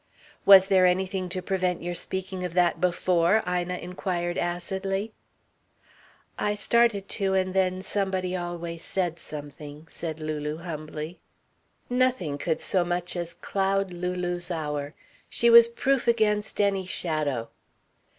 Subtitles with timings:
[0.47, 5.13] "Was there anything to prevent your speaking of that before?" Ina inquired acidly.
[6.39, 11.19] "I started to and then somebody always said something," said Lulu humbly.
[11.87, 14.95] Nothing could so much as cloud Lulu's hour.
[15.29, 17.49] She was proof against any shadow.